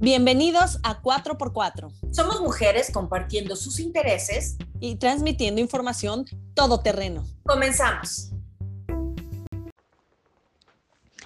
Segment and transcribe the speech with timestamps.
[0.00, 1.90] Bienvenidos a 4x4.
[2.12, 6.24] Somos mujeres compartiendo sus intereses y transmitiendo información
[6.54, 7.24] todoterreno.
[7.44, 8.30] Comenzamos.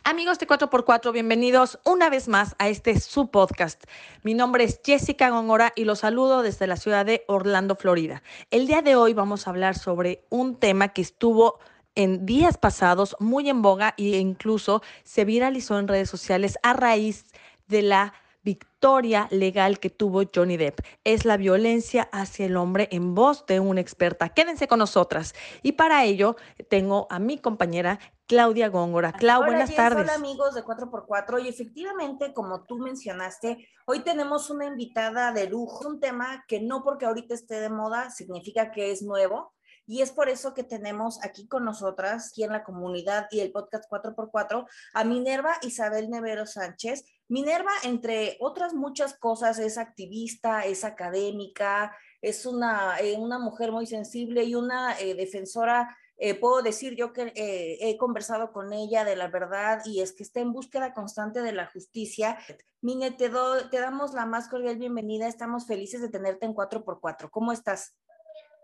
[0.05, 3.85] Amigos de 4x4, bienvenidos una vez más a este su podcast.
[4.23, 8.23] Mi nombre es Jessica Gongora y los saludo desde la ciudad de Orlando, Florida.
[8.51, 11.59] El día de hoy vamos a hablar sobre un tema que estuvo
[11.95, 17.27] en días pasados muy en boga e incluso se viralizó en redes sociales a raíz
[17.69, 20.81] de la victoria legal que tuvo Johnny Depp.
[21.05, 24.31] Es la violencia hacia el hombre en voz de una experta.
[24.31, 25.35] Quédense con nosotras.
[25.63, 26.37] Y para ello
[26.69, 29.13] tengo a mi compañera Claudia Góngora.
[29.13, 30.05] Clau, buenas tardes.
[30.05, 35.87] Hola amigos de 4x4 y efectivamente, como tú mencionaste, hoy tenemos una invitada de lujo,
[35.87, 39.53] un tema que no porque ahorita esté de moda significa que es nuevo.
[39.87, 43.53] Y es por eso que tenemos aquí con nosotras, aquí en la comunidad y el
[43.53, 47.05] podcast 4x4, a Minerva Isabel Nevero Sánchez.
[47.29, 53.87] Minerva, entre otras muchas cosas, es activista, es académica, es una, eh, una mujer muy
[53.87, 59.17] sensible y una eh, defensora eh, puedo decir yo que he conversado con ella de
[59.17, 62.39] la verdad y es que está en búsqueda constante de la justicia.
[62.81, 63.29] Mine, te,
[63.71, 65.27] te damos la más cordial bienvenida.
[65.27, 67.29] Estamos felices de tenerte en 4x4.
[67.29, 67.97] ¿Cómo estás?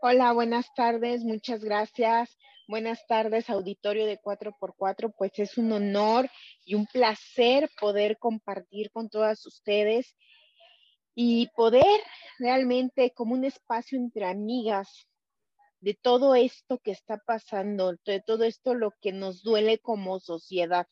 [0.01, 2.39] Hola, buenas tardes, muchas gracias.
[2.69, 5.13] Buenas tardes, auditorio de 4x4.
[5.19, 6.31] Pues es un honor
[6.65, 10.15] y un placer poder compartir con todas ustedes
[11.17, 12.01] y poder
[12.39, 15.09] realmente como un espacio entre amigas
[15.81, 20.87] de todo esto que está pasando, de todo esto lo que nos duele como sociedad.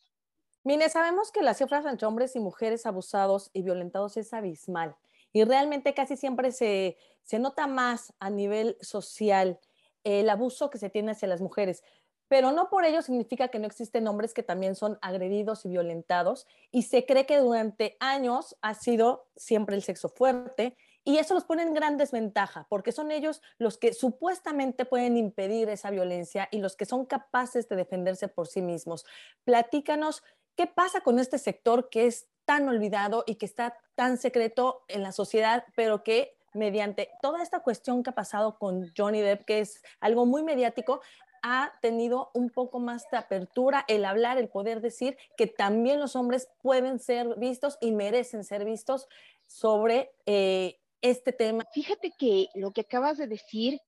[0.65, 4.97] Mire, sabemos que las cifras entre hombres y mujeres abusados y violentados es abismal
[5.37, 9.61] y realmente casi siempre se, se nota más a nivel social
[10.03, 11.85] el abuso que se tiene hacia las mujeres.
[12.27, 16.47] Pero no por ello significa que no existen hombres que también son agredidos y violentados
[16.71, 21.45] y se cree que durante años ha sido siempre el sexo fuerte y eso los
[21.45, 26.61] pone en gran desventaja porque son ellos los que supuestamente pueden impedir esa violencia y
[26.61, 29.05] los que son capaces de defenderse por sí mismos.
[29.45, 30.23] Platícanos
[30.55, 35.03] qué pasa con este sector que es tan olvidado y que está tan secreto en
[35.03, 39.61] la sociedad, pero que mediante toda esta cuestión que ha pasado con Johnny Depp, que
[39.61, 41.03] es algo muy mediático,
[41.43, 46.17] ha tenido un poco más de apertura el hablar, el poder decir que también los
[46.17, 49.07] hombres pueden ser vistos y merecen ser vistos
[49.47, 51.65] sobre eh, este tema.
[51.73, 53.81] Fíjate que lo que acabas de decir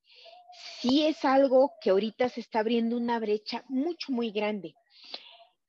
[0.80, 4.74] sí es algo que ahorita se está abriendo una brecha mucho, muy grande.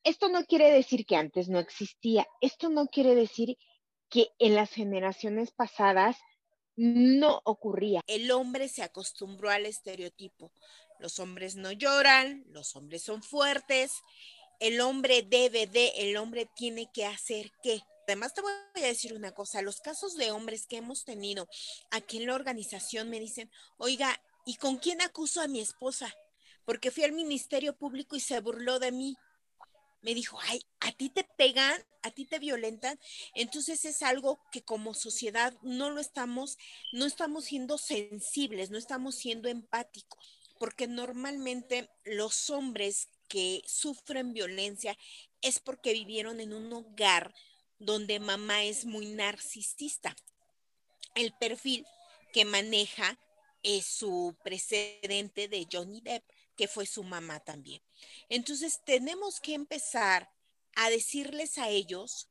[0.04, 3.58] Esto no quiere decir que antes no existía, esto no quiere decir
[4.10, 6.18] que en las generaciones pasadas
[6.76, 8.02] no ocurría.
[8.08, 10.52] El hombre se acostumbró al estereotipo.
[11.00, 13.92] Los hombres no lloran, los hombres son fuertes,
[14.60, 17.82] el hombre debe de, el hombre tiene que hacer qué.
[18.08, 21.48] Además, te voy a decir una cosa, los casos de hombres que hemos tenido
[21.92, 26.14] aquí en la organización me dicen, oiga, ¿y con quién acuso a mi esposa?
[26.66, 29.16] Porque fui al Ministerio Público y se burló de mí
[30.02, 33.00] me dijo, ay, a ti te pegan, a ti te violentan,
[33.36, 36.58] entonces es algo que como sociedad no lo estamos,
[36.94, 40.20] no estamos siendo sensibles, no estamos siendo empáticos,
[40.58, 44.98] porque normalmente los hombres que sufren violencia
[45.42, 47.34] es porque vivieron en un hogar
[47.78, 50.16] donde mamá es muy narcisista.
[51.16, 51.86] El perfil
[52.34, 53.18] que maneja
[53.64, 56.24] es su precedente de Johnny Depp
[56.60, 57.82] que fue su mamá también.
[58.28, 60.30] Entonces tenemos que empezar
[60.76, 62.30] a decirles a ellos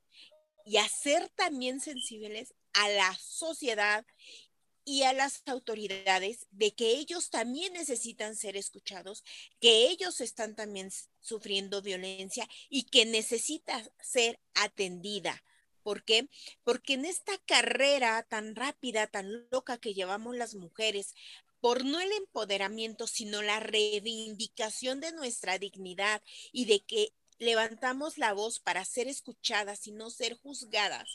[0.66, 4.04] y a ser también sensibles a la sociedad
[4.84, 9.24] y a las autoridades de que ellos también necesitan ser escuchados,
[9.60, 10.90] que ellos están también
[11.20, 15.42] sufriendo violencia y que necesita ser atendida.
[15.82, 16.28] ¿Por qué?
[16.64, 21.14] Porque en esta carrera tan rápida, tan loca que llevamos las mujeres
[21.60, 28.32] por no el empoderamiento, sino la reivindicación de nuestra dignidad y de que levantamos la
[28.32, 31.08] voz para ser escuchadas y no ser juzgadas,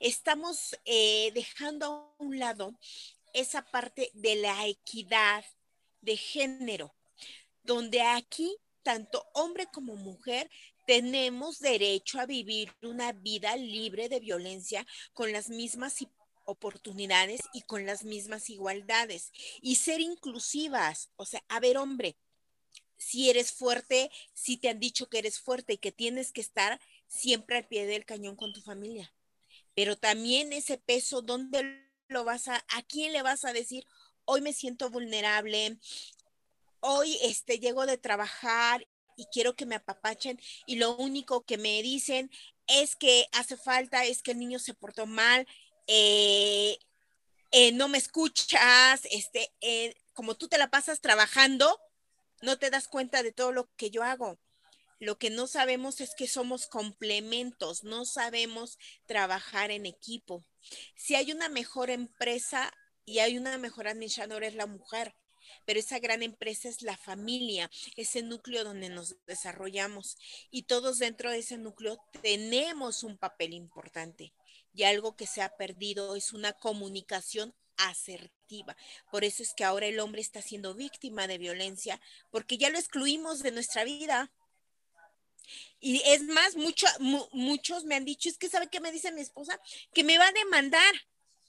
[0.00, 2.78] estamos eh, dejando a un lado
[3.32, 5.44] esa parte de la equidad
[6.00, 6.94] de género,
[7.62, 10.50] donde aquí tanto hombre como mujer
[10.86, 16.02] tenemos derecho a vivir una vida libre de violencia con las mismas
[16.44, 21.10] oportunidades y con las mismas igualdades y ser inclusivas.
[21.16, 22.16] O sea, a ver, hombre,
[22.96, 26.80] si eres fuerte, si te han dicho que eres fuerte y que tienes que estar
[27.08, 29.12] siempre al pie del cañón con tu familia.
[29.74, 33.86] Pero también ese peso, ¿dónde lo vas a, a quién le vas a decir?
[34.24, 35.78] Hoy me siento vulnerable,
[36.80, 38.86] hoy este, llego de trabajar
[39.16, 42.30] y quiero que me apapachen y lo único que me dicen
[42.66, 45.46] es que hace falta, es que el niño se portó mal,
[45.86, 46.78] eh,
[47.50, 51.78] eh, no me escuchas, este, eh, como tú te la pasas trabajando,
[52.40, 54.38] no te das cuenta de todo lo que yo hago.
[54.98, 60.44] Lo que no sabemos es que somos complementos, no sabemos trabajar en equipo.
[60.96, 62.72] Si hay una mejor empresa
[63.04, 65.14] y hay una mejor administradora es la mujer,
[65.66, 70.16] pero esa gran empresa es la familia, ese núcleo donde nos desarrollamos
[70.50, 74.32] y todos dentro de ese núcleo tenemos un papel importante
[74.74, 78.76] y algo que se ha perdido es una comunicación asertiva.
[79.10, 82.78] Por eso es que ahora el hombre está siendo víctima de violencia porque ya lo
[82.78, 84.32] excluimos de nuestra vida.
[85.80, 89.60] Y es más, muchos me han dicho, es que sabe qué me dice mi esposa,
[89.92, 90.94] que me va a demandar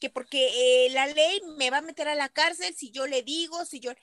[0.04, 3.24] que porque eh, la ley me va a meter a la cárcel si yo le
[3.24, 3.94] digo, si yo...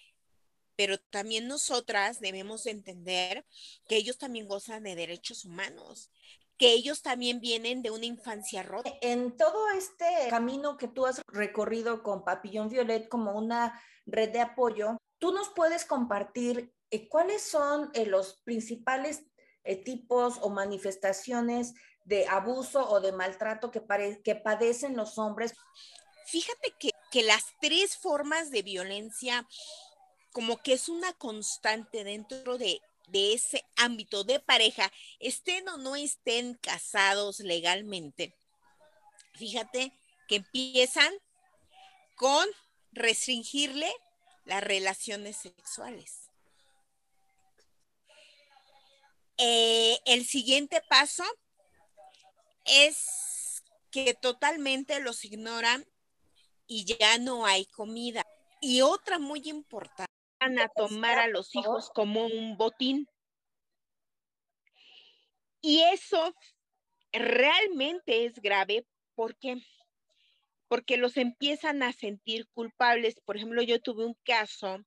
[0.74, 3.44] Pero también nosotras debemos entender
[3.86, 6.08] que ellos también gozan de derechos humanos,
[6.60, 8.92] que ellos también vienen de una infancia rota.
[9.00, 14.42] En todo este camino que tú has recorrido con Papillón Violet como una red de
[14.42, 19.24] apoyo, tú nos puedes compartir eh, cuáles son eh, los principales
[19.84, 21.74] tipos o manifestaciones
[22.04, 23.82] de abuso o de maltrato que,
[24.22, 25.54] que padecen los hombres.
[26.26, 29.46] Fíjate que, que las tres formas de violencia
[30.32, 32.80] como que es una constante dentro de,
[33.10, 38.34] de ese ámbito de pareja, estén o no estén casados legalmente.
[39.34, 39.92] Fíjate
[40.28, 41.12] que empiezan
[42.16, 42.46] con
[42.92, 43.90] restringirle
[44.44, 46.30] las relaciones sexuales.
[49.38, 51.24] Eh, el siguiente paso
[52.66, 55.86] es que totalmente los ignoran
[56.66, 58.26] y ya no hay comida.
[58.60, 63.06] Y otra muy importante, a tomar a los hijos como un botín.
[65.62, 66.34] Y eso
[67.12, 69.58] realmente es grave porque
[70.68, 73.20] porque los empiezan a sentir culpables.
[73.24, 74.78] Por ejemplo, yo tuve un caso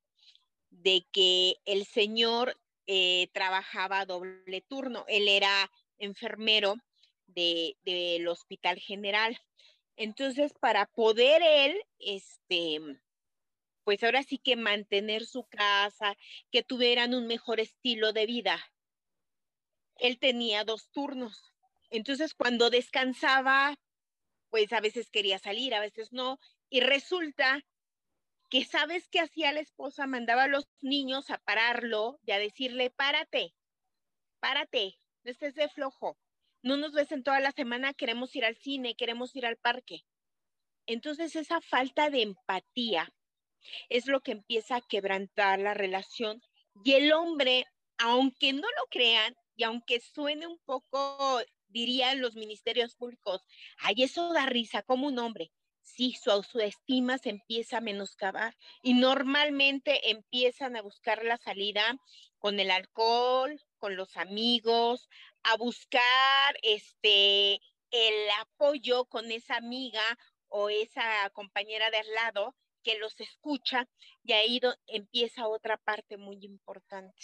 [0.70, 2.58] de que el señor
[2.88, 5.04] eh, trabajaba doble turno.
[5.10, 6.76] Él era enfermero
[7.28, 9.38] del Hospital General.
[9.98, 12.80] Entonces, para poder él, este,
[13.84, 16.16] pues ahora sí que mantener su casa,
[16.52, 18.60] que tuvieran un mejor estilo de vida,
[19.98, 21.54] él tenía dos turnos.
[21.90, 23.76] Entonces, cuando descansaba,
[24.50, 26.40] pues a veces quería salir, a veces no,
[26.70, 27.64] y resulta
[28.50, 32.92] que sabes qué hacía la esposa, mandaba a los niños a pararlo y a decirle,
[32.92, 33.56] párate,
[34.40, 36.20] párate, no estés de flojo,
[36.62, 40.06] no nos ves en toda la semana, queremos ir al cine, queremos ir al parque.
[40.86, 43.12] Entonces esa falta de empatía
[43.90, 46.42] es lo que empieza a quebrantar la relación
[46.84, 47.66] y el hombre,
[47.98, 53.42] aunque no lo crean y aunque suene un poco, dirían los ministerios públicos,
[53.78, 55.52] ay, eso da risa como un hombre.
[55.82, 61.98] Sí, su autoestima se empieza a menoscabar y normalmente empiezan a buscar la salida
[62.40, 65.10] con el alcohol, con los amigos,
[65.44, 67.60] a buscar este
[67.92, 70.02] el apoyo con esa amiga
[70.48, 73.88] o esa compañera de al lado que los escucha
[74.24, 77.16] y ahí empieza otra parte muy importante.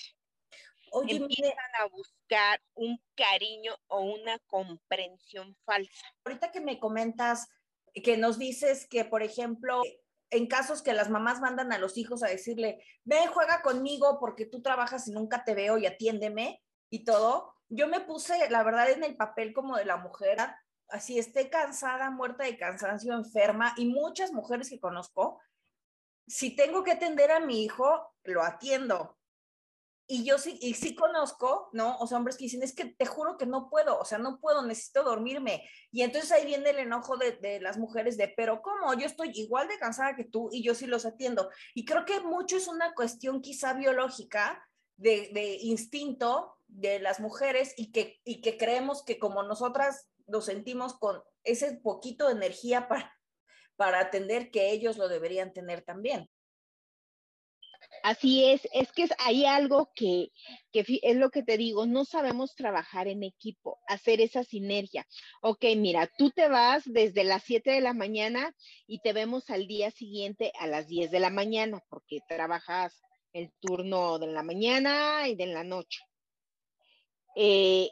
[1.08, 6.08] Empiezan a buscar un cariño o una comprensión falsa.
[6.26, 7.48] Ahorita que me comentas
[7.94, 9.82] que nos dices que, por ejemplo,
[10.32, 14.46] en casos que las mamás mandan a los hijos a decirle, ve, juega conmigo porque
[14.46, 18.90] tú trabajas y nunca te veo y atiéndeme y todo, yo me puse, la verdad,
[18.90, 20.40] en el papel como de la mujer,
[20.90, 25.40] así esté cansada, muerta de cansancio, enferma, y muchas mujeres que conozco,
[26.30, 29.18] si tengo que atender a mi hijo, lo atiendo.
[30.06, 31.98] Y yo sí, y sí conozco, ¿no?
[31.98, 34.40] O sea, hombres que dicen, es que te juro que no puedo, o sea, no
[34.40, 35.68] puedo, necesito dormirme.
[35.92, 38.94] Y entonces ahí viene el enojo de, las mujeres de, pero ¿cómo?
[38.94, 41.50] Yo estoy igual de cansada que tú y yo sí los atiendo.
[41.74, 44.64] Y creo que mucho es una cuestión quizá biológica,
[44.98, 50.42] de, de instinto, de las mujeres y que, y que creemos que como nosotras lo
[50.42, 53.19] sentimos con ese poquito de energía para,
[53.80, 56.30] para atender que ellos lo deberían tener también.
[58.04, 60.34] Así es, es que hay algo que,
[60.74, 65.08] que, es lo que te digo, no sabemos trabajar en equipo, hacer esa sinergia.
[65.42, 68.54] Ok, mira, tú te vas desde las 7 de la mañana
[68.86, 73.50] y te vemos al día siguiente a las 10 de la mañana, porque trabajas el
[73.62, 76.02] turno de la mañana y de la noche.
[77.38, 77.90] Eh,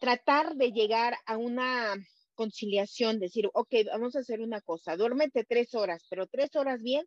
[0.00, 1.94] tratar de llegar a una
[2.34, 7.06] conciliación, decir, ok, vamos a hacer una cosa, duérmete tres horas, pero tres horas bien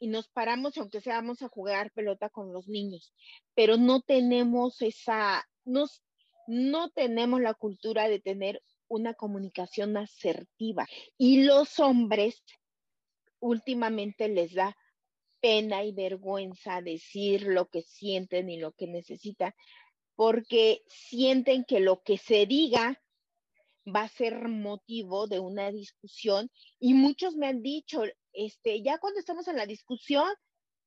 [0.00, 3.12] y nos paramos, aunque sea vamos a jugar pelota con los niños,
[3.54, 6.02] pero no tenemos esa, nos,
[6.46, 10.86] no tenemos la cultura de tener una comunicación asertiva.
[11.18, 12.42] Y los hombres
[13.40, 14.76] últimamente les da
[15.40, 19.52] pena y vergüenza decir lo que sienten y lo que necesitan,
[20.16, 23.00] porque sienten que lo que se diga
[23.94, 28.02] va a ser motivo de una discusión y muchos me han dicho,
[28.32, 30.28] este, ya cuando estamos en la discusión,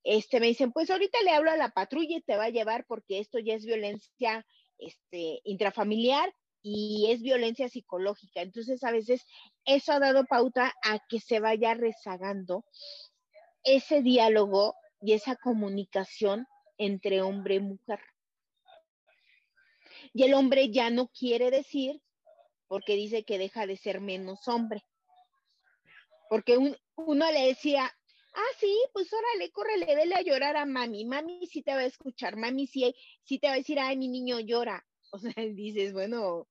[0.03, 2.85] este, me dicen, pues ahorita le hablo a la patrulla y te va a llevar
[2.87, 4.45] porque esto ya es violencia
[4.77, 8.41] este, intrafamiliar y es violencia psicológica.
[8.41, 9.25] Entonces, a veces
[9.65, 12.65] eso ha dado pauta a que se vaya rezagando
[13.63, 17.99] ese diálogo y esa comunicación entre hombre y mujer.
[20.13, 22.01] Y el hombre ya no quiere decir
[22.71, 24.85] porque dice que deja de ser menos hombre.
[26.29, 26.57] Porque
[26.95, 27.83] uno le decía,
[28.33, 31.03] ah, sí, pues órale, córrele, dele a llorar a mami.
[31.03, 34.07] Mami sí te va a escuchar, mami sí, sí te va a decir, ay, mi
[34.07, 34.87] niño llora.
[35.11, 36.47] O sea, dices, bueno,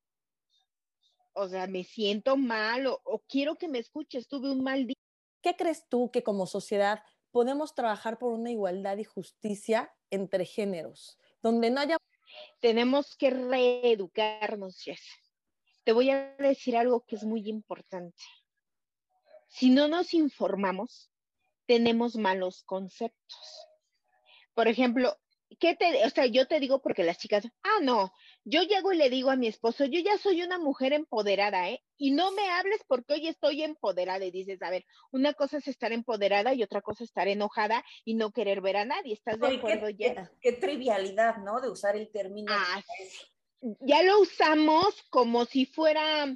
[1.33, 5.01] o sea, me siento mal o, o quiero que me escuches, tuve un mal día.
[5.41, 11.17] ¿Qué crees tú que como sociedad podemos trabajar por una igualdad y justicia entre géneros,
[11.41, 11.97] donde no haya...
[12.59, 15.01] Tenemos que reeducarnos, Jess.
[15.83, 18.23] Te voy a decir algo que es muy importante.
[19.47, 21.11] Si no nos informamos,
[21.65, 23.67] tenemos malos conceptos.
[24.53, 25.17] Por ejemplo,
[25.59, 28.97] ¿qué te, o sea, yo te digo porque las chicas, ah, no, yo llego y
[28.97, 31.83] le digo a mi esposo, yo ya soy una mujer empoderada, ¿eh?
[31.97, 34.25] Y no me hables porque hoy estoy empoderada.
[34.25, 37.83] Y dices, a ver, una cosa es estar empoderada y otra cosa es estar enojada
[38.03, 39.13] y no querer ver a nadie.
[39.13, 41.61] ¿Estás de acuerdo, qué, qué, trivialidad, ¿no?
[41.61, 42.51] De usar el término.
[42.55, 42.81] Ah,
[43.81, 46.35] ya lo usamos como si fuera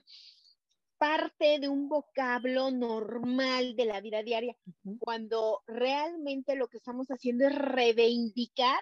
[0.98, 4.56] parte de un vocablo normal de la vida diaria,
[5.00, 8.80] cuando realmente lo que estamos haciendo es reivindicar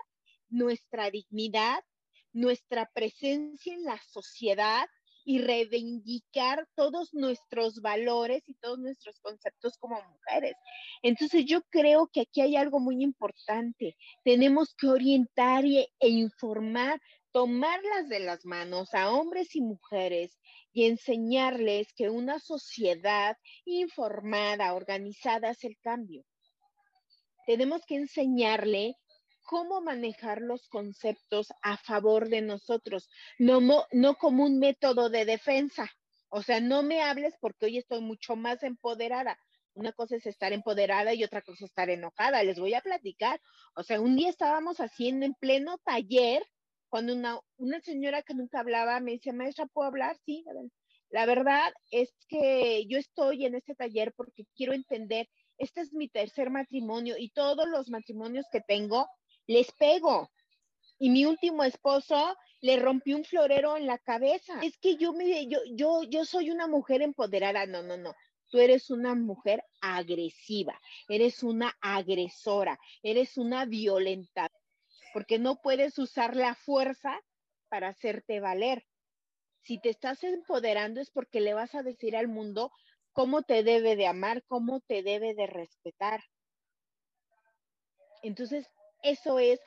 [0.50, 1.84] nuestra dignidad,
[2.32, 4.88] nuestra presencia en la sociedad
[5.26, 10.56] y reivindicar todos nuestros valores y todos nuestros conceptos como mujeres.
[11.02, 13.96] Entonces yo creo que aquí hay algo muy importante.
[14.24, 17.02] Tenemos que orientar e informar,
[17.34, 20.40] tomarlas de las manos a hombres y mujeres
[20.72, 26.24] y enseñarles que una sociedad informada, organizada es el cambio.
[27.46, 28.96] Tenemos que enseñarle
[29.44, 33.10] cómo manejar los conceptos a favor de nosotros,
[33.40, 33.60] no,
[33.92, 35.92] no como un método de defensa.
[36.30, 39.38] O sea, no me hables porque hoy estoy mucho más empoderada.
[39.74, 42.44] Una cosa es estar empoderada y otra cosa es estar enojada.
[42.44, 43.42] Les voy a platicar.
[43.76, 46.44] O sea, un día estábamos haciendo en pleno taller,
[46.94, 50.16] cuando una, una señora que nunca hablaba me dice, maestra, ¿puedo hablar?
[50.28, 50.46] Sí,
[51.10, 56.08] la verdad es que yo estoy en este taller porque quiero entender, este es mi
[56.08, 59.08] tercer matrimonio y todos los matrimonios que tengo
[59.48, 60.30] les pego.
[61.00, 64.60] Y mi último esposo le rompió un florero en la cabeza.
[64.62, 67.66] Es que yo me, yo, yo, yo soy una mujer empoderada.
[67.66, 68.14] No, no, no.
[68.52, 74.48] Tú eres una mujer agresiva, eres una agresora, eres una violenta,
[75.14, 77.22] porque no puedes usar la fuerza
[77.70, 78.86] para hacerte valer.
[79.62, 82.72] Si te estás empoderando es porque le vas a decir al mundo
[83.14, 86.22] cómo te debe de amar, cómo te debe de respetar.
[88.24, 88.68] Entonces,
[89.02, 89.60] eso es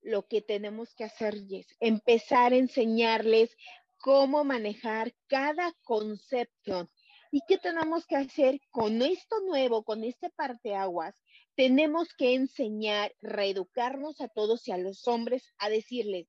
[0.00, 1.66] lo que tenemos que hacer, Jess.
[1.80, 3.56] Empezar a enseñarles
[3.98, 6.90] cómo manejar cada concepto.
[7.30, 11.14] ¿Y qué tenemos que hacer con esto nuevo, con este parteaguas?
[11.54, 16.28] Tenemos que enseñar, reeducarnos a todos y a los hombres a decirles,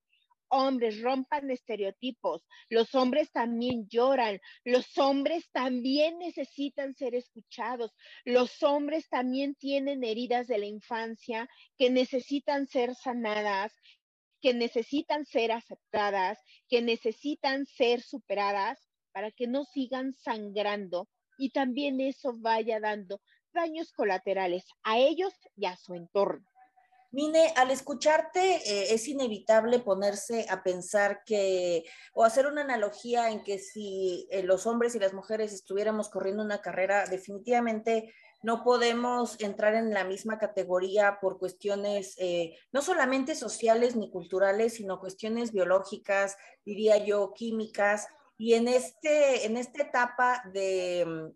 [0.54, 2.46] hombres, rompan estereotipos.
[2.70, 4.40] Los hombres también lloran.
[4.64, 7.92] Los hombres también necesitan ser escuchados.
[8.24, 13.74] Los hombres también tienen heridas de la infancia que necesitan ser sanadas,
[14.42, 16.38] que necesitan ser aceptadas,
[16.70, 18.80] que necesitan ser superadas
[19.12, 23.22] para que no sigan sangrando y también eso vaya dando
[23.54, 26.46] daños colaterales a ellos y a su entorno.
[27.14, 31.84] Mine, al escucharte eh, es inevitable ponerse a pensar que,
[32.16, 36.42] o hacer una analogía en que si eh, los hombres y las mujeres estuviéramos corriendo
[36.42, 43.36] una carrera, definitivamente no podemos entrar en la misma categoría por cuestiones eh, no solamente
[43.36, 48.08] sociales ni culturales, sino cuestiones biológicas, diría yo, químicas.
[48.40, 51.32] Y en, este, en esta etapa de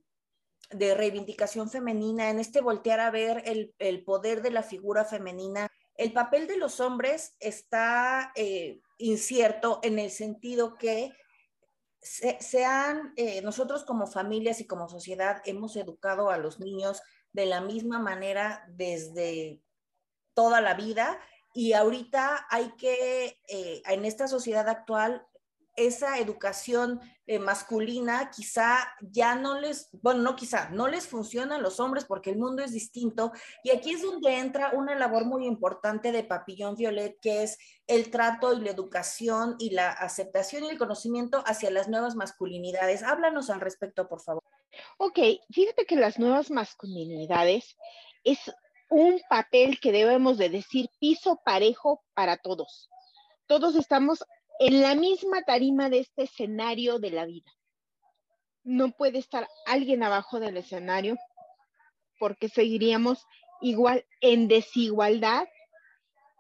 [0.70, 6.14] de reivindicación femenina, en este voltear a ver el, poder de la figura femenina, el
[6.14, 11.14] papel de los hombres está eh, incierto en el sentido que
[12.02, 17.02] sean, eh, nosotros como familias y como sociedad hemos educado a los niños
[17.34, 19.62] de la misma manera desde
[20.34, 21.20] toda la vida
[21.54, 25.26] y ahorita hay que, eh, en esta sociedad actual,
[25.78, 31.60] esa educación eh, masculina quizá ya no les, bueno, no quizá, no les funciona a
[31.60, 33.32] los hombres porque el mundo es distinto.
[33.64, 38.10] Y aquí es donde entra una labor muy importante de Papillón Violet, que es el
[38.10, 43.04] trato y la educación y la aceptación y el conocimiento hacia las nuevas masculinidades.
[43.04, 44.44] Háblanos al respecto, por favor.
[44.98, 45.20] Ok,
[45.52, 47.78] fíjate que las nuevas masculinidades
[48.24, 48.40] es
[48.90, 52.90] un papel que debemos de decir piso parejo para todos.
[53.48, 54.24] Todos estamos
[54.60, 57.52] en la misma tarima de este escenario de la vida.
[58.64, 61.18] No puede estar alguien abajo del escenario
[62.20, 63.26] porque seguiríamos
[63.62, 65.48] igual en desigualdad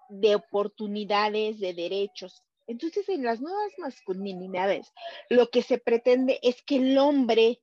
[0.10, 2.44] de oportunidades, de derechos.
[2.68, 4.94] Entonces, en las nuevas masculinidades,
[5.30, 7.62] lo que se pretende es que el hombre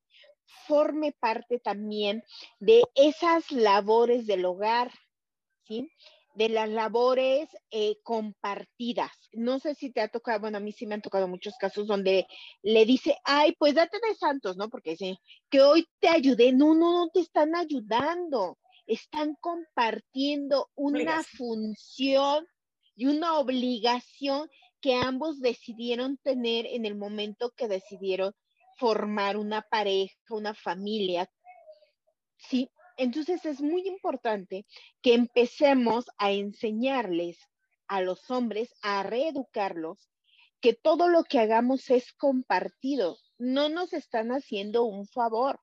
[0.66, 2.22] forme parte también
[2.58, 4.90] de esas labores del hogar,
[5.66, 5.90] ¿sí?
[6.34, 9.12] De las labores eh, compartidas.
[9.32, 11.86] No sé si te ha tocado, bueno, a mí sí me han tocado muchos casos
[11.86, 12.26] donde
[12.62, 14.68] le dice, ay, pues date de santos, ¿no?
[14.68, 16.52] Porque dice, que hoy te ayudé.
[16.52, 18.58] No, no, no te están ayudando.
[18.86, 22.46] Están compartiendo una función
[22.96, 24.48] y una obligación
[24.80, 28.34] que ambos decidieron tener en el momento que decidieron
[28.76, 31.30] formar una pareja, una familia.
[32.36, 34.66] Sí, entonces es muy importante
[35.02, 37.38] que empecemos a enseñarles
[37.88, 40.10] a los hombres, a reeducarlos,
[40.60, 43.18] que todo lo que hagamos es compartido.
[43.38, 45.60] No nos están haciendo un favor,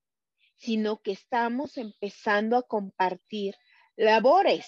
[0.57, 3.55] sino que estamos empezando a compartir
[3.95, 4.67] labores.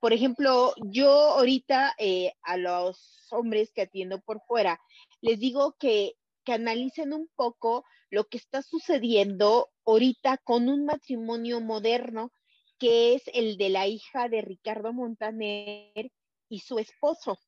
[0.00, 4.78] Por ejemplo, yo ahorita eh, a los hombres que atiendo por fuera,
[5.22, 6.12] les digo que,
[6.44, 12.32] que analicen un poco lo que está sucediendo ahorita con un matrimonio moderno
[12.78, 16.10] que es el de la hija de Ricardo Montaner
[16.48, 17.38] y su esposo,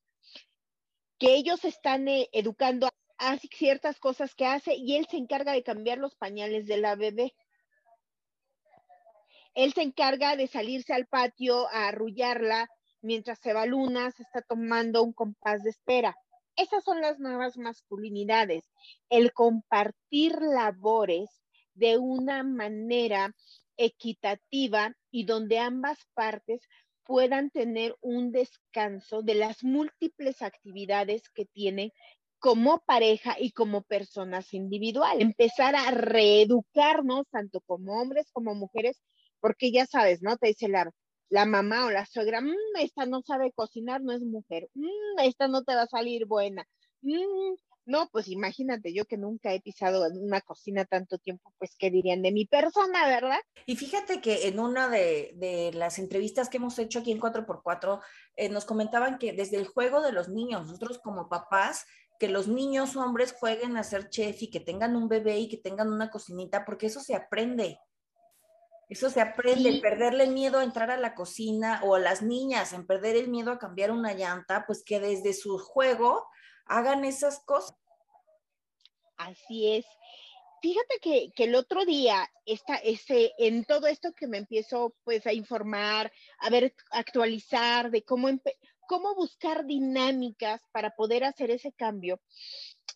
[1.19, 5.63] que ellos están eh, educando a ciertas cosas que hace y él se encarga de
[5.63, 7.33] cambiar los pañales de la bebé.
[9.53, 12.69] Él se encarga de salirse al patio a arrullarla
[13.01, 16.15] mientras se va luna, se está tomando un compás de espera.
[16.57, 18.63] Esas son las nuevas masculinidades,
[19.09, 21.29] el compartir labores
[21.75, 23.33] de una manera
[23.77, 26.61] equitativa y donde ambas partes
[27.05, 31.91] puedan tener un descanso de las múltiples actividades que tienen
[32.39, 35.21] como pareja y como personas individuales.
[35.21, 39.01] Empezar a reeducarnos tanto como hombres como mujeres,
[39.39, 40.37] porque ya sabes, ¿no?
[40.37, 40.91] Te dice la,
[41.29, 45.47] la mamá o la suegra, mm, esta no sabe cocinar, no es mujer, mm, esta
[45.47, 46.65] no te va a salir buena,
[47.01, 47.55] mm,
[47.87, 51.89] no, pues imagínate, yo que nunca he pisado en una cocina tanto tiempo, pues qué
[51.89, 53.39] dirían de mi persona, ¿verdad?
[53.65, 58.01] Y fíjate que en una de, las entrevistas que hemos hecho aquí en 4x4,
[58.35, 61.85] eh, nos comentaban que desde el juego de los niños, nosotros como papás,
[62.19, 65.57] que los niños hombres jueguen a ser chef y que tengan un bebé y que
[65.57, 67.79] tengan una cocinita, porque eso se aprende.
[68.89, 72.71] Eso se aprende, perderle el miedo a entrar a la cocina o a las niñas
[72.71, 76.25] en perder el miedo a cambiar una llanta, pues que desde su juego
[76.65, 77.75] hagan esas cosas.
[79.17, 79.85] Así es.
[80.61, 85.33] Fíjate que, el otro día, esta, ese, en todo esto que me empiezo pues a
[85.33, 88.29] informar, a ver, actualizar de cómo,
[88.87, 92.19] cómo buscar dinámicas para poder hacer ese cambio,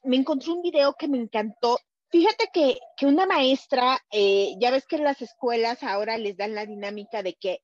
[0.04, 1.78] me encontré un video que me encantó.
[2.12, 6.66] Fíjate que, una maestra, eh, ya ves que en las escuelas ahora les dan la
[6.66, 7.62] dinámica de que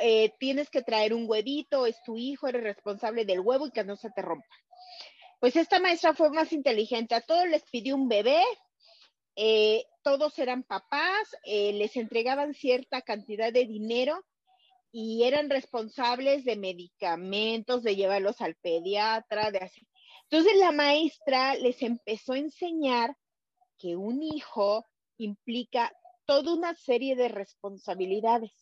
[0.00, 3.84] eh, tienes que traer un huevito, es tu hijo, eres responsable del huevo y que
[3.84, 4.48] no se te rompa.
[5.40, 8.42] Pues esta maestra fue más inteligente, a todos les pidió un bebé,
[9.36, 14.24] eh, todos eran papás, les entregaban cierta cantidad de dinero
[14.90, 19.84] y eran responsables de medicamentos, de llevarlos al pediatra, de hacer.
[20.30, 23.14] Entonces la maestra les empezó a enseñar
[23.78, 24.86] que un hijo
[25.18, 25.92] implica
[26.26, 28.52] toda una serie de responsabilidades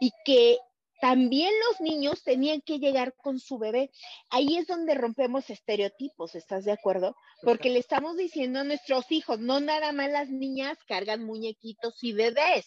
[0.00, 0.58] y que
[1.00, 3.90] también los niños tenían que llegar con su bebé.
[4.30, 7.14] Ahí es donde rompemos estereotipos, ¿estás de acuerdo?
[7.42, 12.12] Porque le estamos diciendo a nuestros hijos, no nada más las niñas cargan muñequitos y
[12.12, 12.66] bebés.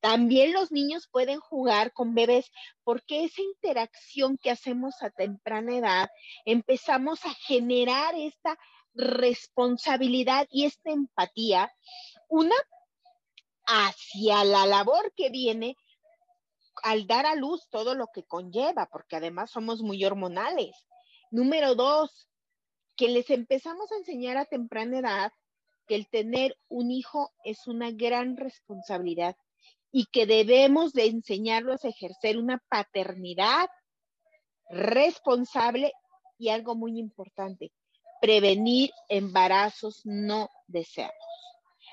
[0.00, 2.50] También los niños pueden jugar con bebés
[2.84, 6.08] porque esa interacción que hacemos a temprana edad,
[6.44, 8.58] empezamos a generar esta
[8.94, 11.72] responsabilidad y esta empatía,
[12.28, 12.56] una
[13.66, 15.76] hacia la labor que viene
[16.82, 20.74] al dar a luz todo lo que conlleva, porque además somos muy hormonales.
[21.30, 22.28] Número dos,
[22.96, 25.32] que les empezamos a enseñar a temprana edad
[25.86, 29.36] que el tener un hijo es una gran responsabilidad
[29.90, 33.68] y que debemos de enseñarlos a ejercer una paternidad
[34.70, 35.92] responsable
[36.38, 37.72] y algo muy importante,
[38.20, 41.14] prevenir embarazos no deseados.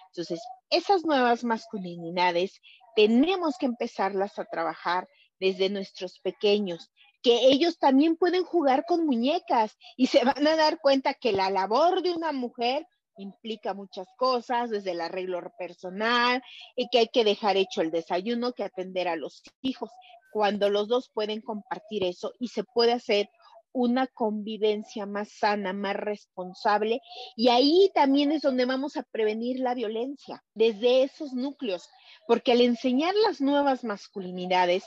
[0.08, 2.62] Entonces, esas nuevas masculinidades
[2.96, 5.08] tenemos que empezarlas a trabajar
[5.40, 6.90] desde nuestros pequeños,
[7.22, 11.50] que ellos también pueden jugar con muñecas y se van a dar cuenta que la
[11.50, 16.42] labor de una mujer implica muchas cosas, desde el arreglo personal,
[16.76, 19.90] y que hay que dejar hecho el desayuno, que atender a los hijos,
[20.32, 23.30] cuando los dos pueden compartir eso y se puede hacer
[23.76, 27.02] una convivencia más sana, más responsable.
[27.36, 31.90] Y ahí también es donde vamos a prevenir la violencia, desde esos núcleos,
[32.26, 34.86] porque al enseñar las nuevas masculinidades,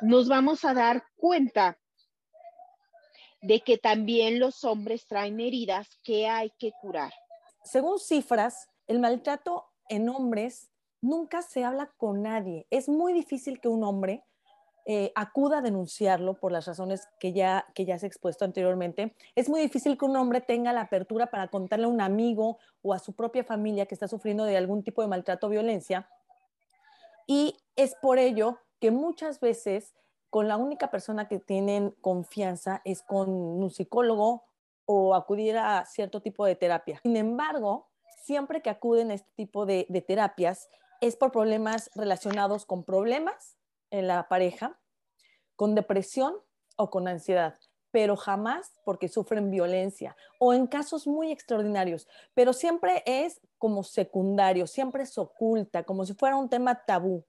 [0.00, 1.78] nos vamos a dar cuenta
[3.42, 7.12] de que también los hombres traen heridas que hay que curar.
[7.62, 10.70] Según cifras, el maltrato en hombres
[11.02, 12.66] nunca se habla con nadie.
[12.70, 14.24] Es muy difícil que un hombre
[14.90, 19.14] eh, acuda a denunciarlo por las razones que ya, que ya se ha expuesto anteriormente.
[19.34, 22.94] Es muy difícil que un hombre tenga la apertura para contarle a un amigo o
[22.94, 26.08] a su propia familia que está sufriendo de algún tipo de maltrato o violencia.
[27.26, 29.94] Y es por ello que muchas veces
[30.30, 34.44] con la única persona que tienen confianza es con un psicólogo
[34.86, 36.98] o acudir a cierto tipo de terapia.
[37.02, 37.90] Sin embargo,
[38.22, 40.70] siempre que acuden a este tipo de, de terapias
[41.02, 43.57] es por problemas relacionados con problemas
[43.90, 44.78] en la pareja
[45.56, 46.36] con depresión
[46.76, 47.58] o con ansiedad,
[47.90, 54.66] pero jamás porque sufren violencia o en casos muy extraordinarios, pero siempre es como secundario,
[54.66, 57.24] siempre es oculta, como si fuera un tema tabú.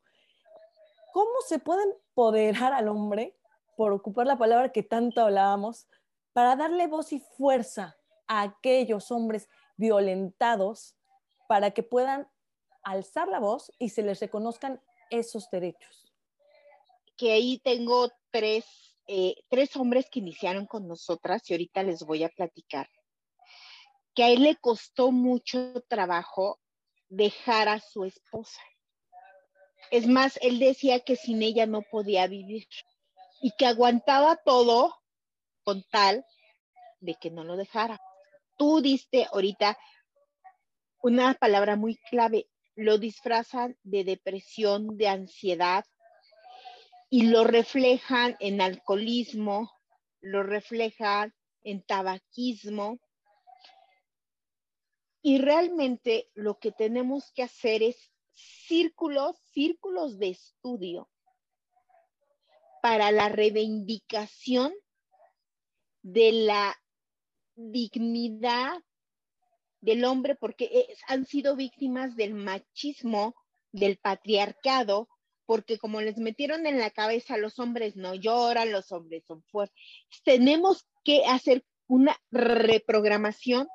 [1.12, 3.36] ¿Cómo se puede empoderar al hombre,
[3.76, 5.88] por ocupar la palabra que tanto hablábamos,
[6.34, 10.95] para darle voz y fuerza a aquellos hombres violentados
[11.48, 12.30] para que puedan
[12.84, 16.09] alzar la voz y se les reconozcan esos derechos?
[17.19, 18.65] Que ahí tengo tres,
[19.08, 22.89] eh, tres hombres que iniciaron con nosotras y ahorita les voy a platicar.
[24.15, 26.62] Que a él le costó mucho trabajo
[27.10, 28.62] dejar a su esposa.
[29.91, 32.65] Es más, él decía que sin ella no podía vivir
[33.41, 34.95] y que aguantaba todo
[35.65, 36.25] con tal
[37.01, 37.99] de que no lo dejara.
[38.58, 39.77] Tú diste ahorita
[41.01, 45.84] una palabra muy clave, lo disfrazan de depresión, de ansiedad,
[47.10, 49.72] y lo reflejan en alcoholismo,
[50.22, 53.00] lo reflejan en tabaquismo.
[55.22, 57.98] Y realmente lo que tenemos que hacer es
[58.34, 61.10] círculos, círculos de estudio
[62.82, 64.74] para la reivindicación
[66.02, 66.80] de la
[67.56, 68.82] dignidad
[69.82, 73.36] del hombre, porque han sido víctimas del machismo,
[73.72, 75.10] del patriarcado,
[75.49, 79.75] porque como les metieron en la cabeza, los hombres no lloran, los hombres son fuertes.
[80.23, 83.67] Tenemos que hacer una reprogramación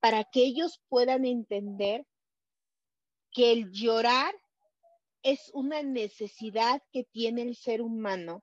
[0.00, 2.04] para que ellos puedan entender
[3.30, 4.34] que el llorar
[5.22, 8.42] es una necesidad que tiene el ser humano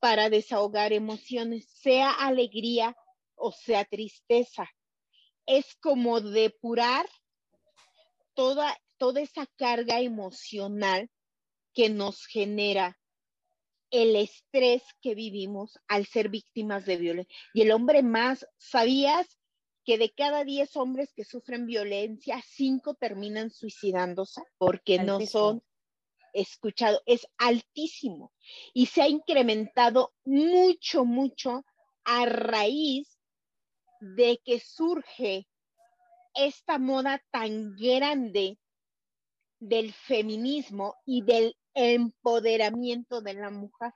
[0.00, 2.96] para desahogar emociones, sea alegría
[3.36, 4.68] o sea tristeza.
[5.46, 7.06] Es como depurar
[8.34, 11.08] toda, toda esa carga emocional
[11.76, 12.98] que nos genera
[13.90, 17.36] el estrés que vivimos al ser víctimas de violencia.
[17.52, 19.38] Y el hombre más, ¿sabías
[19.84, 25.62] que de cada 10 hombres que sufren violencia, 5 terminan suicidándose porque no son
[26.32, 27.02] escuchados?
[27.04, 28.32] Es altísimo
[28.72, 31.66] y se ha incrementado mucho, mucho
[32.04, 33.18] a raíz
[34.00, 35.46] de que surge
[36.34, 38.58] esta moda tan grande
[39.58, 43.92] del feminismo y del empoderamiento de la mujer,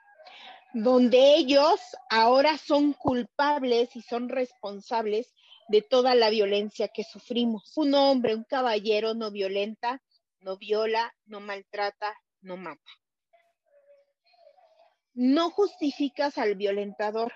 [0.72, 5.34] donde ellos ahora son culpables y son responsables
[5.68, 7.76] de toda la violencia que sufrimos.
[7.76, 10.00] Un hombre, un caballero no violenta,
[10.40, 12.80] no viola, no maltrata, no mata.
[15.14, 17.32] No justificas al violentador,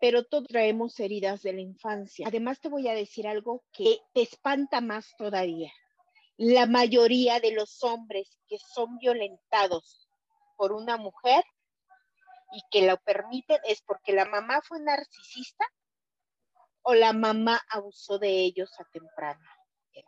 [0.00, 2.26] pero todos traemos heridas de la infancia.
[2.26, 5.72] Además te voy a decir algo que te espanta más todavía
[6.38, 10.08] la mayoría de los hombres que son violentados
[10.56, 11.44] por una mujer
[12.52, 15.66] y que lo permiten es porque la mamá fue narcisista
[16.82, 19.50] o la mamá abusó de ellos a temprana
[19.92, 20.04] edad.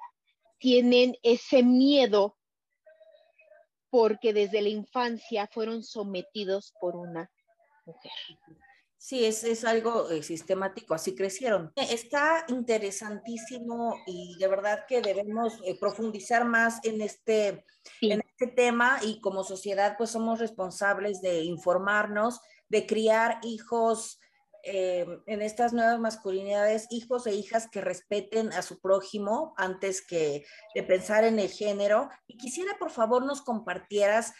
[0.59, 2.37] Tienen ese miedo
[3.91, 7.31] porque desde la infancia fueron sometidos por una
[7.85, 8.12] mujer.
[9.00, 11.72] Sí, es, es algo eh, sistemático, así crecieron.
[11.76, 17.64] Está interesantísimo y de verdad que debemos eh, profundizar más en este,
[18.00, 24.18] en este tema y como sociedad pues somos responsables de informarnos, de criar hijos
[24.64, 30.44] eh, en estas nuevas masculinidades hijos e hijas que respeten a su prójimo antes que
[30.74, 32.11] de pensar en el género.
[32.26, 34.34] Y quisiera, por favor, nos compartieras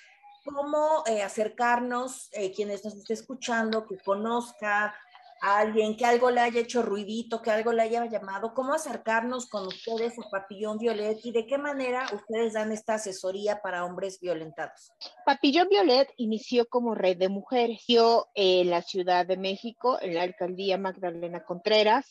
[0.49, 4.95] cómo eh, acercarnos, eh, quienes nos esté escuchando, que conozca
[5.41, 9.47] a alguien, que algo le haya hecho ruidito, que algo le haya llamado, cómo acercarnos
[9.47, 14.19] con ustedes a Papillón Violet y de qué manera ustedes dan esta asesoría para hombres
[14.21, 14.91] violentados.
[15.25, 20.23] Papillón Violet inició como red de mujeres, inició en la Ciudad de México, en la
[20.23, 22.07] alcaldía Magdalena Contreras,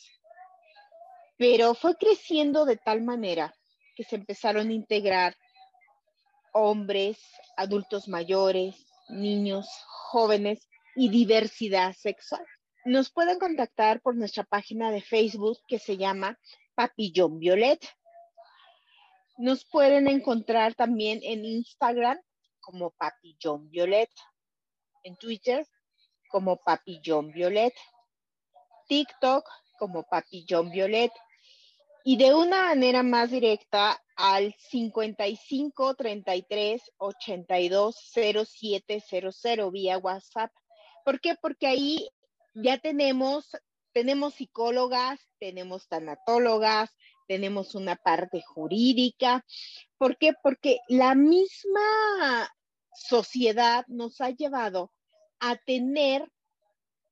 [1.36, 3.54] pero fue creciendo de tal manera
[3.94, 5.36] que se empezaron a integrar
[6.58, 7.18] hombres,
[7.56, 8.74] adultos mayores,
[9.08, 12.44] niños, jóvenes y diversidad sexual.
[12.84, 16.38] Nos pueden contactar por nuestra página de Facebook que se llama
[16.74, 17.80] Papillón Violet.
[19.36, 22.18] Nos pueden encontrar también en Instagram
[22.60, 24.10] como Papillón Violet,
[25.04, 25.66] en Twitter
[26.28, 27.74] como Papillón Violet,
[28.88, 31.12] TikTok como Papillón Violet
[32.08, 40.50] y de una manera más directa al 55 33 82 0700 vía WhatsApp.
[41.04, 41.34] ¿Por qué?
[41.34, 42.08] Porque ahí
[42.54, 43.50] ya tenemos,
[43.92, 49.44] tenemos psicólogas, tenemos tanatólogas, tenemos una parte jurídica.
[49.98, 50.32] ¿Por qué?
[50.42, 52.50] Porque la misma
[52.94, 54.94] sociedad nos ha llevado
[55.40, 56.26] a tener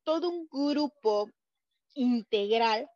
[0.04, 1.28] todo un grupo
[1.92, 2.88] integral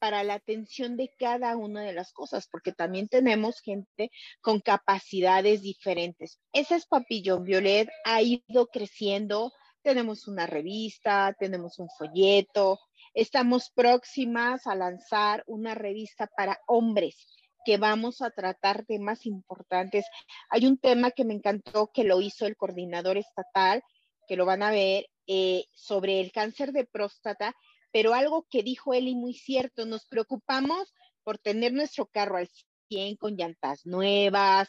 [0.00, 4.10] para la atención de cada una de las cosas, porque también tenemos gente
[4.40, 6.40] con capacidades diferentes.
[6.52, 12.78] Ese es Papillón Violet, ha ido creciendo tenemos una revista, tenemos un folleto,
[13.14, 17.26] estamos próximas a lanzar una revista para hombres
[17.64, 20.06] que vamos a tratar temas importantes.
[20.48, 23.82] Hay un tema que me encantó que lo hizo el coordinador estatal,
[24.26, 27.54] que lo van a ver, eh, sobre el cáncer de próstata,
[27.92, 30.92] pero algo que dijo y muy cierto, nos preocupamos
[31.24, 32.48] por tener nuestro carro al
[32.88, 34.68] 100 con llantas nuevas,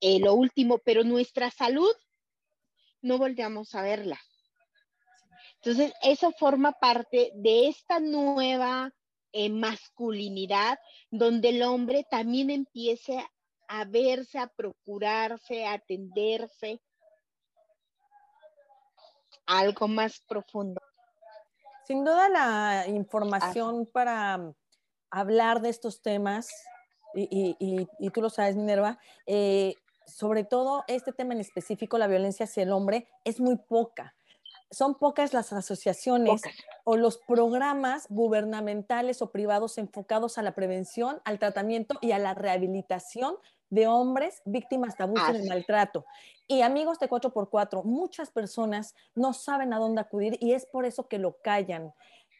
[0.00, 1.92] eh, lo último, pero nuestra salud
[3.02, 4.18] no volvemos a verla.
[5.62, 8.92] Entonces, eso forma parte de esta nueva
[9.32, 10.78] eh, masculinidad
[11.10, 13.22] donde el hombre también empiece
[13.68, 16.80] a verse, a procurarse, a atenderse,
[19.46, 20.80] algo más profundo.
[21.90, 24.54] Sin duda la información para
[25.10, 26.48] hablar de estos temas,
[27.16, 29.74] y, tú lo sabes, Minerva, eh,
[30.06, 34.14] sobre todo este tema en específico, la violencia hacia el hombre, es muy poca.
[34.70, 36.42] Son pocas las asociaciones
[36.84, 42.34] o los programas gubernamentales o privados enfocados a la prevención, al tratamiento y a la
[42.34, 43.34] rehabilitación
[43.70, 46.04] de hombres víctimas de abuso y de maltrato.
[46.46, 51.08] Y amigos de 4x4, muchas personas no saben a dónde acudir y es por eso
[51.08, 51.94] que lo callan.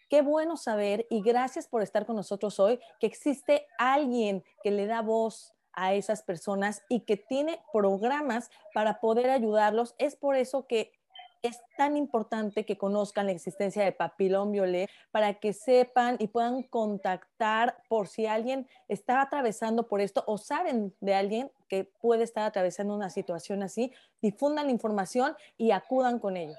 [0.08, 4.86] Qué bueno saber y gracias por estar con nosotros hoy, que existe alguien que le
[4.86, 9.94] da voz a esas personas y que tiene programas para poder ayudarlos.
[9.98, 10.99] Es por eso que
[11.42, 16.62] es tan importante que conozcan la existencia de papilón violet para que sepan y puedan
[16.64, 22.44] contactar por si alguien está atravesando por esto o saben de alguien que puede estar
[22.44, 26.59] atravesando una situación así, difundan la información y acudan con ellos.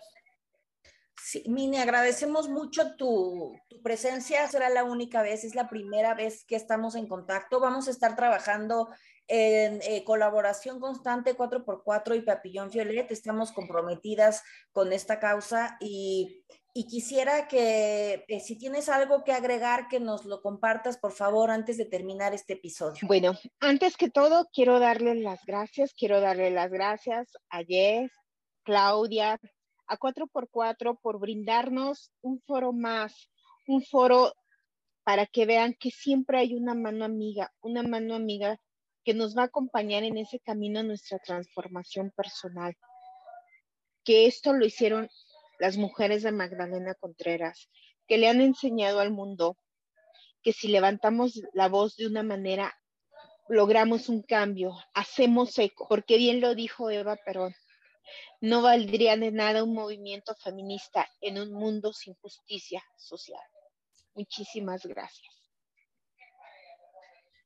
[1.23, 4.47] Sí, Mini, agradecemos mucho tu, tu, presencia.
[4.47, 7.59] Será la única vez, es la primera vez que estamos en contacto.
[7.59, 8.89] Vamos a estar trabajando
[9.33, 13.09] en eh, colaboración constante 4x4 y Papillón Violet.
[13.11, 20.01] Estamos comprometidas con esta causa y, quisiera que eh, si tienes algo que agregar, que
[20.01, 23.07] nos lo compartas, por favor, antes de terminar este episodio.
[23.07, 25.93] Bueno, antes que todo, quiero darle las gracias.
[25.93, 28.11] Quiero darle las gracias a Jess,
[28.63, 29.39] Claudia,
[29.87, 33.29] a 4x4 por brindarnos un foro más,
[33.65, 34.33] un foro
[35.05, 38.59] para que vean que siempre hay una mano amiga, una mano amiga
[39.03, 42.75] que nos va a acompañar en ese camino a nuestra transformación personal.
[44.03, 45.09] Que esto lo hicieron
[45.59, 47.69] las mujeres de Magdalena Contreras,
[48.07, 49.57] que le han enseñado al mundo
[50.41, 52.75] que si levantamos la voz de una manera,
[53.47, 57.53] logramos un cambio, hacemos eco, porque bien lo dijo Eva Perón,
[58.39, 63.43] no valdría de nada un movimiento feminista en un mundo sin justicia social.
[64.15, 65.40] Muchísimas gracias.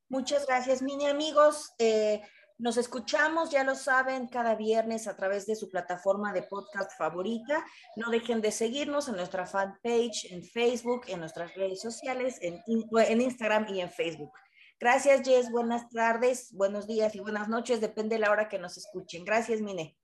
[0.09, 1.73] Muchas gracias, mini amigos.
[1.79, 2.21] Eh,
[2.57, 7.65] nos escuchamos, ya lo saben, cada viernes a través de su plataforma de podcast favorita.
[7.97, 13.21] No dejen de seguirnos en nuestra fanpage, en Facebook, en nuestras redes sociales, en, en
[13.21, 14.31] Instagram y en Facebook.
[14.79, 15.51] Gracias, Jess.
[15.51, 17.81] Buenas tardes, buenos días y buenas noches.
[17.81, 19.25] Depende de la hora que nos escuchen.
[19.25, 19.97] Gracias, Mine.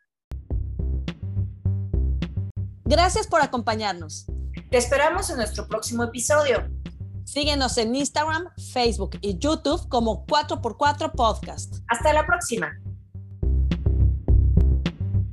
[2.83, 4.25] Gracias por acompañarnos.
[4.69, 6.69] Te esperamos en nuestro próximo episodio.
[7.31, 11.75] Síguenos en Instagram, Facebook y YouTube como 4x4 Podcast.
[11.87, 12.73] Hasta la próxima.